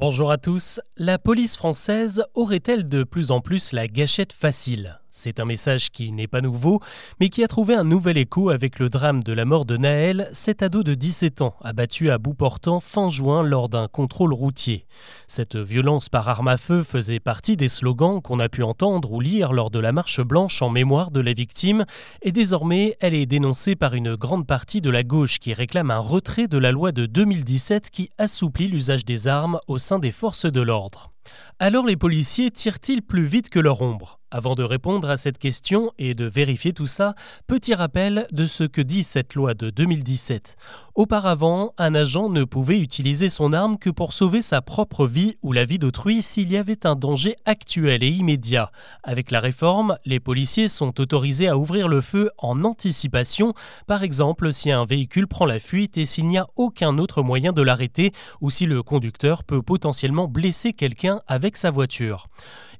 [0.00, 0.80] Bonjour à tous.
[0.96, 5.00] La police française aurait-elle de plus en plus la gâchette facile?
[5.10, 6.80] C'est un message qui n'est pas nouveau,
[7.20, 10.28] mais qui a trouvé un nouvel écho avec le drame de la mort de Naël,
[10.32, 14.86] cet ado de 17 ans, abattu à bout portant fin juin lors d'un contrôle routier.
[15.26, 19.20] Cette violence par arme à feu faisait partie des slogans qu'on a pu entendre ou
[19.20, 21.84] lire lors de la marche blanche en mémoire de la victime,
[22.22, 25.98] et désormais elle est dénoncée par une grande partie de la gauche qui réclame un
[25.98, 30.46] retrait de la loi de 2017 qui assouplit l'usage des armes au sein des forces
[30.46, 31.12] de l'ordre.
[31.58, 34.20] Alors les policiers tirent-ils plus vite que leur ombre?
[34.30, 37.14] Avant de répondre à cette question et de vérifier tout ça,
[37.46, 40.56] petit rappel de ce que dit cette loi de 2017.
[40.94, 45.52] Auparavant, un agent ne pouvait utiliser son arme que pour sauver sa propre vie ou
[45.52, 48.70] la vie d'autrui s'il y avait un danger actuel et immédiat.
[49.02, 53.54] Avec la réforme, les policiers sont autorisés à ouvrir le feu en anticipation,
[53.86, 57.54] par exemple si un véhicule prend la fuite et s'il n'y a aucun autre moyen
[57.54, 58.12] de l'arrêter
[58.42, 62.28] ou si le conducteur peut potentiellement blesser quelqu'un avec sa voiture.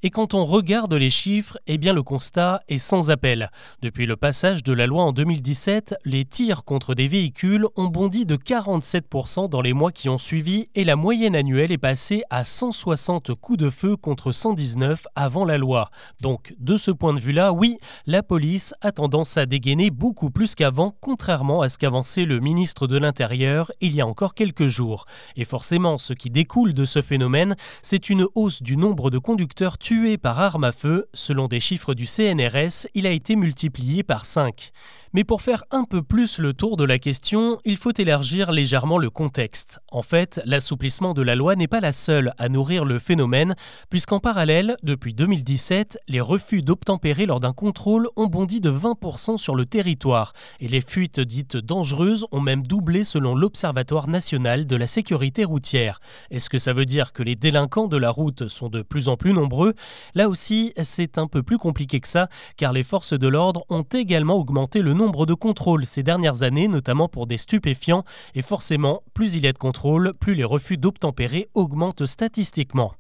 [0.02, 3.50] Et quand on regarde les chiffres, eh bien le constat est sans appel.
[3.82, 8.24] Depuis le passage de la loi en 2017, les tirs contre des véhicules ont bondi
[8.24, 12.44] de 47% dans les mois qui ont suivi et la moyenne annuelle est passée à
[12.44, 15.90] 160 coups de feu contre 119 avant la loi.
[16.20, 20.54] Donc de ce point de vue-là, oui, la police a tendance à dégainer beaucoup plus
[20.54, 25.06] qu'avant, contrairement à ce qu'avançait le ministre de l'Intérieur il y a encore quelques jours.
[25.36, 29.78] Et forcément, ce qui découle de ce phénomène, c'est une hausse du nombre de conducteurs
[29.78, 34.24] tué par arme à feu, selon des chiffres du CNRS, il a été multiplié par
[34.24, 34.70] 5.
[35.14, 38.98] Mais pour faire un peu plus le tour de la question, il faut élargir légèrement
[38.98, 39.80] le contexte.
[39.90, 43.54] En fait, l'assouplissement de la loi n'est pas la seule à nourrir le phénomène,
[43.88, 49.54] puisqu'en parallèle, depuis 2017, les refus d'obtempérer lors d'un contrôle ont bondi de 20% sur
[49.54, 54.86] le territoire, et les fuites dites dangereuses ont même doublé selon l'Observatoire national de la
[54.86, 56.00] sécurité routière.
[56.30, 59.32] Est-ce que ça veut dire que les délinquants de route sont de plus en plus
[59.32, 59.74] nombreux
[60.14, 63.82] Là aussi, c'est un peu plus compliqué que ça, car les forces de l'ordre ont
[63.82, 68.04] également augmenté le nombre de contrôles ces dernières années, notamment pour des stupéfiants,
[68.34, 72.92] et forcément, plus il y a de contrôles, plus les refus d'obtempérer augmentent statistiquement.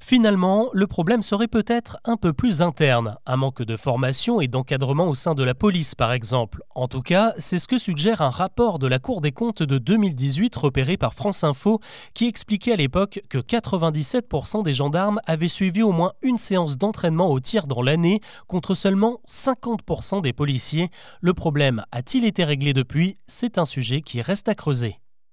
[0.00, 5.08] Finalement, le problème serait peut-être un peu plus interne, un manque de formation et d'encadrement
[5.08, 6.62] au sein de la police par exemple.
[6.74, 9.78] En tout cas, c'est ce que suggère un rapport de la Cour des comptes de
[9.78, 11.80] 2018 repéré par France Info
[12.14, 17.30] qui expliquait à l'époque que 97% des gendarmes avaient suivi au moins une séance d'entraînement
[17.30, 20.90] au tir dans l'année contre seulement 50% des policiers.
[21.20, 23.16] Le problème a-t-il été réglé depuis?
[23.26, 25.00] C'est un sujet qui reste à creuser.